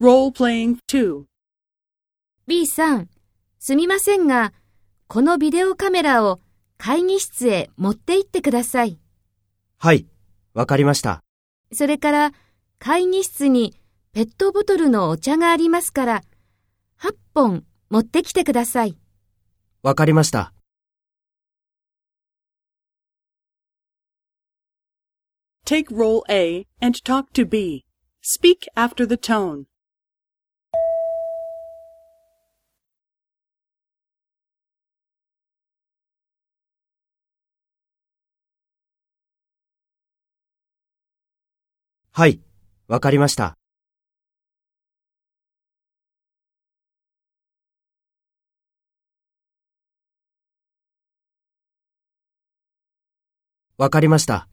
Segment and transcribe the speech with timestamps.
[0.00, 1.24] Role-playing 2.
[2.46, 3.08] B さん、
[3.58, 4.52] すみませんが、
[5.08, 6.40] このビデオカメラを
[6.76, 9.00] 会議室へ持って行ってください。
[9.76, 10.06] はい、
[10.54, 11.24] わかりました。
[11.72, 12.32] それから、
[12.78, 13.74] 会議室に
[14.12, 16.22] ペットボトルのお茶がありますから、
[17.00, 18.96] 8本持ってきてください。
[19.82, 20.52] わかりました。
[25.66, 27.84] Take role A and talk to B.
[28.22, 29.64] Speak after the tone.
[42.18, 42.40] はい、
[42.88, 43.56] わかりました。
[53.76, 54.48] わかりました。